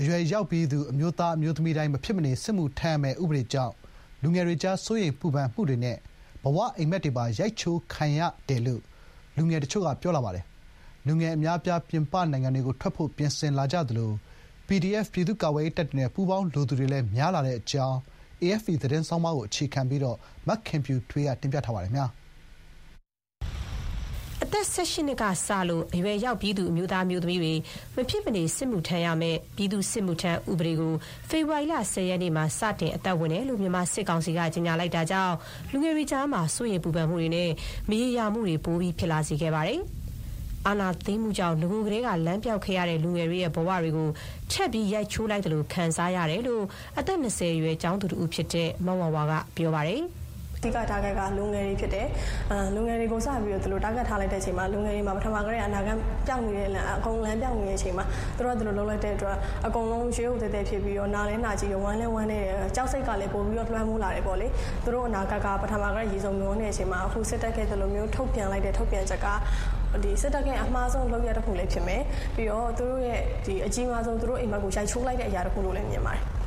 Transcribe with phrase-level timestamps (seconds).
[0.00, 3.74] အရွယ်ရောက်ပြီးသူ အမျိုးသား အမျိုးသမီးတိုင်း မဖြစ်မနေ စစ်မှုထမ်းရမယ့် ဥပဒေကြောင့်
[4.22, 5.96] လူငယ်တွေကြား စိုးရိမ်ပူပန်မှုတွေနဲ့
[6.42, 8.82] ဘဝအိပ်မက်တွေပါ ရိုက်ချိုးခံရတယ်လို့
[9.36, 10.44] လူငယ်တချို့က ပြောလာပါတယ်။
[11.06, 14.10] လူငယ်အများအပြား ပြင်ပနိုင်ငံတွေကို ထွက်ဖို့ ပြင်ဆင်လာကြသလို
[14.68, 17.98] PDF ပြည်သူ့ကာကွယ်ရေးတပ်တွေနဲ့ ပူးပေါင်းလိုသူတွေလည်း များလာတဲ့အကြောင်း
[18.42, 20.02] AFP သတင်းဆောင်းပါးကို အခြေခံပြီး
[20.48, 21.98] မခင်ဖြူထွေးက တင်ပြထားပါတယ်။အ
[24.54, 27.54] သက်၁၈နှစ်ကစလို့အရွယ်ရောက်ပြီးသူအမျိုးသားအမျိုးသမီးတွေ
[27.94, 30.94] မဖြစ်မနေစစ်မှုထမ်းရမယ့်ပြည်သူ့စစ်မှုထမ်းဥပဒေကို
[31.28, 35.34] ဖေဖော်ဝါရီလ၁၀ရက်နေ့မှာစတင်အသက်ဝင်တယ်လို့မြန်မာစစ်ကောင်စီကကြေညာလိုက်တာကြောင့်
[35.72, 37.50] လူငယ်တွေကြားမှာစိုးရိမ်ပူပန်မှုတွေနဲ့
[37.88, 39.80] မရေရာမှုတွေပိုပြီးဖြစ်လာစေခဲ့ပါတယ်။
[40.66, 44.08] အာဏာသိမ်းမှုကြောင့်နဂိုကတည်းကလမ်းပျောက်ခဲ့ရတဲ့လူငယ်တွေရဲ့ဘဝတွေကို
[44.50, 46.64] ထပ်ပြီးရိုက်ချိုးလိုက်သလိုခံစားရတယ်လို့
[46.98, 50.04] အသက်၂၀အရွယ်ကျောင်းသူတဦးဖြစ်တဲ့မဝဝါကပြောပါတယ်။
[50.64, 52.06] ဓိက target ကလူငယ်တွေဖြစ်တယ်
[52.50, 58.04] အဲလူငယ်တွေကိုစပြီးတော့သူတို့ target ထားလိုက်တဲ့အချိန်မှာလူငယ်တွေမှာပထမကတည်းကအနာဂတ်ပြောင်းနေတဲ့လမ်းအကုန်လမ်းပြောင်းနေတဲ့အချိန်မှာ
[58.36, 64.46] သူတို့ကသူတို့လုံးလိုက်တဲ့အတွက်အကုန်လုံးရွှေဟုတ်တဲ့တဲ့ဖြစ်ပြီးတော့နားလဲနာကြည့်ရောဝမ်းလဲဝမ်းနေတယ်ကြောက်စိတ်ကလည်းပို့ပြီးတော့လွှမ်းမိုးလာတယ်ပေါ့လေ
[64.84, 69.26] သူတို့အနာဂတ်ကပထမကတည်းကရေစုံမျိုးနေတဲ့အချိန်မှာအခုစစ်တပ်ခဲ့တဲ့လိုမျိုးထုတ်ပြန်လိုက်တဲ့ထုတ်ပြန်ချက်က
[70.02, 72.02] ဒီစစ်တပ်ကအမှားဆုံးလုပ်ရတဲ့ခုလေးဖြစ်မယ်
[72.36, 76.43] ပြီးတော့သူတို့ရဲ့ဒီအကြီးမားဆုံးသူတို့အိမ်မက်ကိုရိုက်ချိုးလိုက်တဲ့အရာတစ်ခုလို့လည်းမြင်ပါတယ်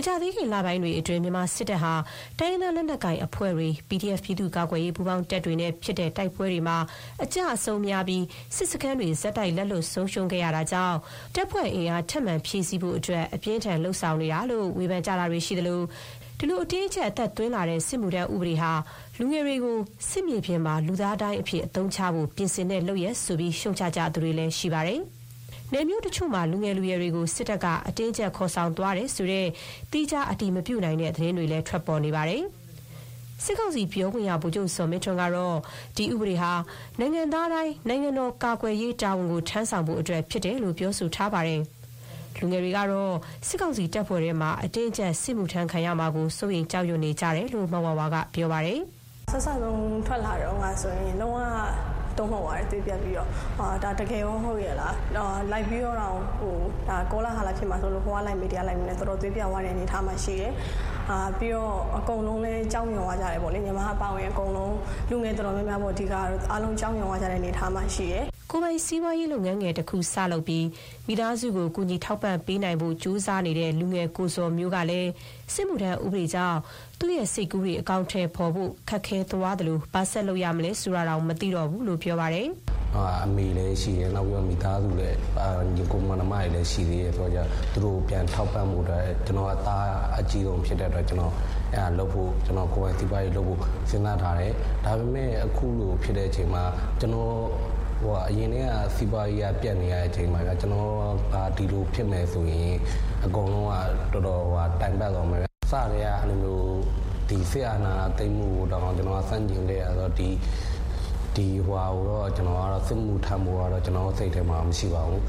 [0.00, 1.94] မကြသေးခင်လပိုင်းတွေအတွင်း မြန်မာစစ်တပ်ဟာ
[2.38, 6.78] တိုင်းရင်းသားလက်နက်ကိုင်အဖွဲ့တွေ PDF ပြည်သူ့ကာကွယ်ရေး ပူးပေါင်းတပ်တွေနဲ့ဖြစ်တဲ့ တိုက်ပွဲတွေမှာ
[7.22, 8.24] အကြအဆုံးများပြီး
[8.56, 10.96] စစ်စခန်းတွေဇက်တိုက် လက်လွတ်ဆုံးရှုံးခဲ့ရတာကြောင့်
[11.34, 15.84] တပ်ဖွဲ့အင်အား ထပ်မံဖြည့်ဆည်းဖို့အတွက် အပြင်းထန်လှုံ့ဆော်နေတာလို့ ဝေဖန်ကြတာတွေရှိတယ်လို့
[16.38, 18.72] ဒီလို အတင်းအကျပ် အသက်သွင်းလာတဲ့ စစ်မှုထမ်းဥပဒေဟာ
[19.18, 19.78] လူငယ်တွေကို
[20.10, 25.02] စစ်မြေပြင်မှာ လူသားတိုင်းအဖြစ် အသုံးချဖို့ ပြင်ဆင်တဲ့လုပ်ရက်ဆိုပြီး ရှုံချကြသူတွေလည်း ရှိပါတယ်။
[25.72, 29.46] နယ်မြို့တချို့မှာ လူငယ်လူရွယ်တွေကို စစ်တပ်က အတင်းကျပ် ခေါ်ဆောင်သွားတယ်ဆိုတဲ့
[29.92, 32.42] တိကျအတိမပြုတ်နိုင်တဲ့ သတင်းတွေလည်း ထွက်ပေါ်နေပါတယ်။
[33.44, 35.56] စစ်ကောင်စီပြောခွင့်ရ ဗိုလ်ချုပ်စော်မင်းထွန်းကတော့
[35.96, 36.52] ဒီဥပဒေဟာ
[36.98, 41.60] နိုင်ငံသားတိုင်း နိုင်ငံတော်ကာကွယ်ရေး တာဝန်ကို ထမ်းဆောင်ဖို့အတွက် ဖြစ်တယ်လို့ ပြောဆိုထားပါတယ်။
[42.38, 43.14] လူငယ်တွေကတော့
[43.46, 48.80] စစ်ကောင်စီတပ်ဖွဲ့ထဲမှာ အတင်းကျပ် စစ်မှုထမ်းခံရမှာကို စိုးရိမ်ကြောက်ရွံ့နေကြတယ်လို့ မဝဝါက ပြောပါတယ်။
[49.32, 51.38] ဆက်ဆက်ဆုံးထွက်လာတော့ငါဆိုရင် လုံးဝ
[52.18, 54.94] တုံးလှုပ်သွားတယ်တွေ့ပြပြီးတော့ဟာဒါတကယ်ရောဟုတ်ရလား
[55.52, 55.96] လိုက်ပြီးတော့
[56.38, 56.56] ဟို
[56.88, 60.52] ဒါကောလာဟာလာဖြစ်မှာဆိုလို့ဟိုကလိုက်မီဒီယာလိုက်မနေတော်တော်တွေ့ပြသွားတဲ့အနေထားမှာရှိတယ်
[61.10, 64.74] အာပြီးတော့အကုန်လုံးလဲကြောက်ရွံ့သွားကြတယ်ပေါ့လေညီမအပေါင်းအကုန်လုံး
[65.10, 70.66] လူငယ်တော်တော်များများပေါ့ဒီကတော့အားလုံးကြောက်ရွံ့သွားကြတဲ့အနေထားမှာရှိတယ်ကိုပိုင်စီးပွားရေးလုပ်ငန်းငယ်တစ်ခုစလုပ်ပြီး
[71.06, 75.10] မိသားစုကိုကူညီထောက်ပံ့ပေးနိုင်ဖို့ကြိုးစားနေတဲ့လူငယ်ကိုစော်မျိုးကလည်း
[75.54, 76.58] စစ်မှုထမ်းဥပဒေကြောင့်
[76.98, 82.48] သူ့ရဲ့စိတ်ကူးတွေအကောင့်ထဲပေါ်ဖို့ခက်ခဲသွားတယ်လို့ပါဆက်လုပ်ရမလဲဆိုတာတော့မသိတော့ဘူးလို့ပြောပါတယ်
[83.24, 85.18] အမေလည်းရှိတယ်နောက်ပြီးတော့မိသားစုလည်း
[85.74, 89.86] ညီကိုမနမတွေလည်းရှိသေးတယ်ဆိုတော့သူတို့ပြန်ထောက်ပံ့မှုတော့ကျွန်တော်အသား
[90.18, 91.32] အကြီးဆုံးဖြစ်တဲ့အတွက်ကျွန်တော်
[91.74, 93.58] အဲလုပ်ဖို့ကျွန်တော်ကိုယ်ပိုင်ဒီပါရေးလုပ်ဖို့
[93.90, 94.52] စဉ်းစားထားတယ်
[94.84, 96.62] ဒါပေမဲ့အခုလိုဖြစ်တဲ့အချိန်မှာ
[97.00, 97.34] ကျွန်တော်
[98.02, 100.88] ဟိုအရင်တည်းကစီးပွားရေးကပြတ်နေရတဲ့အချိန်မှာကကျွန်တော်
[101.34, 102.74] ကဒီလိုဖြစ်မယ်ဆိုရင်
[103.24, 103.68] အကုန်လုံး
[104.12, 105.40] ကတော်တော်ဟိုတိုင်ပတ်သွားမယ်
[105.72, 106.78] စရဲကအဲ့လိုမျိုး
[107.28, 110.28] ဒီဆေးအာနာတိတ်မှုတော့ကျွန်တော်ကစန့်ကျင်ခဲ့ရတော့ဒီ
[111.38, 115.24] ဒီဟွာတော့ကျွန်တော်ကတော့စစ်မှုထမ်းဖို့ကတော့ကျွန်တော်စိတ်ထဲမှာမရှိပါဘူး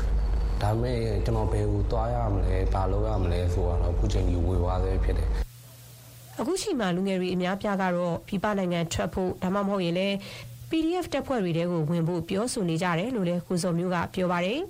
[0.61, 5.29] ဒါပေမဲ့ကျွန်တော်ဘယ်ကိုသွားရမလဲဘာလုပ်ရမလဲဆိုတော့အခုချိန်ကြီးဝေဝါးသေးဖြစ်တယ်
[6.39, 10.15] အခုချိန်မှာလူငယ်တွေအများပြားကတော့ပြည်ပနိုင်ငံထွက်ဖို့ဒါမှမဟုတ်ရင်လည်း
[10.69, 14.59] PDF တပ်ဖွဲ့တွေတဲကိုဝင်ဖို့ပြောဆိုနေကြတယ်လို့လည်းကိုစောမျိုးကပြောပါတယ်။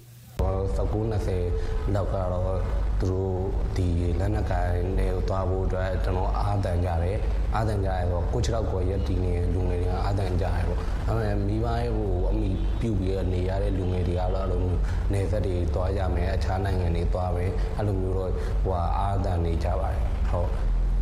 [0.77, 3.33] 19 20လောက်ကတော့ သူတို့
[3.75, 3.87] ဒီ
[4.19, 7.17] လက်နက်ကိုင်တွေကိုတွားဖို့အတွက်ကျွန်တော်အားတန်ကြတယ်
[7.55, 12.47] အားတန်ကြရတော့ကိုချောက်ကိုရက်တီနေလူငယ်တွေကအားတန်ကြရပေါ့ဒါပေမဲ့မိဘရဲ့ဟိုအမိ
[12.79, 14.81] ပြုတ်ပြီးနေရတဲ့လူငယ်တွေကတော့အဲ့လိုမျိုး
[15.13, 18.31] နေဆက်တွေတွားကြမယ်အခြားနိုင်ငံတွေတွားမယ်အဲ့လိုမျိုးတော့
[18.63, 20.49] ဟိုအားတန်နေကြပါတယ်ဟုတ်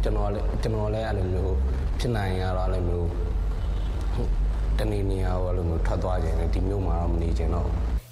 [0.04, 1.54] ကျွန်တော်လည်းကျွန်တော်လည်းအဲ့လိုမျိုး
[2.00, 3.08] ဖြစ်နိုင်ရတော့အဲ့လိုမျိုး
[4.80, 7.68] တနေနေရာကိုအဲ့လိုမျိုးထွက်သွားခြင်းဒီမျိုးမှာတော့မနေခြင်းတော့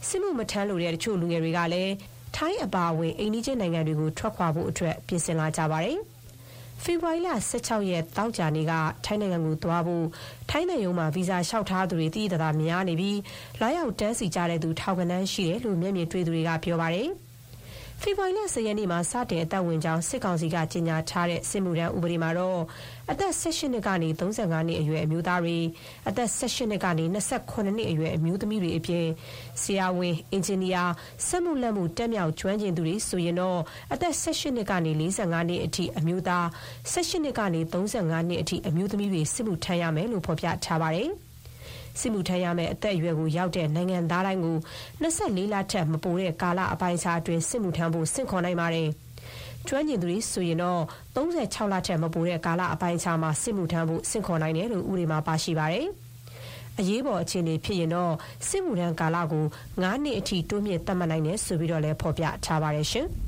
[0.10, 1.94] စစ်မှုမထမ်းလို့တဲ့တချို့လူငယ်တွေကလည်း
[2.36, 5.98] ထိုင်းအပါအဝင်အိန္ဒိချင်းနိုင်ငံတွေကိုထွက်ခွာဖို့အတွက်ပြင်ဆင်လာကြပါတယ်။
[6.84, 8.74] ဖေဖော်ဝါရီလ16ရက်တောက်ကြနေ့က
[9.06, 10.06] ထိုင်းနိုင်ငံကိုသွားဖို့
[10.50, 13.20] ထိုင်းနိုင်ငံမှာဗီဇာလျှောက်ထားသူတွေတည်တသာများနေပြီး
[13.62, 17.10] လာရောက်တန်းစီကြတဲ့သူထောင်ကနန်းရှိတယ်လို့မျက်မြင်တွေ့သူတွေကပြောပါတယ်။
[18.02, 22.60] ဖေဖော်ဝါရီလ10ရက်နေ့မှာ စတင်အသက်ဝင်ကြောင်း စစ်ကောင်စီက ကြေညာထားတဲ့ စစ်မှုထမ်းဥပဒေမှာတော့
[23.12, 25.58] အသက်18နှစ်ကနေ35နှစ်အရွယ် အမျိုးသားတွေ
[26.10, 29.06] အသက်18နှစ်ကနေ28နှစ်အရွယ် အမျိုးသမီးတွေအပြင်
[29.62, 30.84] ဆရာဝန် အင်ဂျင်နီယာ
[31.28, 33.60] စက်မှုလက်မှုတက်မြောက်ကျွမ်းကျင်သူတွေဆိုရင်တော့
[33.94, 36.46] အသက်18နှစ်ကနေ45နှစ်အထိ အမျိုးသား
[36.92, 41.12] 18နှစ်ကနေ35နှစ်အထိ အမျိုးသမီးတွေ စစ်မှုထမ်းရမယ်လို့ ဖော်ပြထားပါတယ်။
[42.00, 44.58] စစ်မှုထမ်းရမယ့်အသက်အရွယ်ကိုရောက်တဲ့နိုင်ငံသားတိုင်းကို
[45.02, 48.90] 24လထက်မပိုတဲ့ကာလအပိုင်းအခြားအတွင်းစစ်မှုထမ်းဖို့ဆင့်ခေါ်နိုင်ပါတယ်။
[49.68, 50.82] ကျွမ်းကျင်သူတွေဆိုရင်တော့
[51.16, 55.88] 36လထက်မပိုတဲ့ကာလအပိုင်းအခြားမှာစစ်မှုထမ်းဖို့ဆင့်ခေါ်နိုင်တယ်လို့ဥပဒေမှာပါရှိပါတယ်။
[56.80, 58.14] အရေးပေါ်အခြေအနေဖြစ်ရင်တော့
[58.50, 59.46] စစ်မှုထမ်းကာလကို
[59.82, 63.08] 9နှစ်အထိတိုးမြင့်သတ်မှတ်နိုင်တယ်ဆိုပြီးတော့လည်းဖော်ပြထားပါတယ်ရှင်။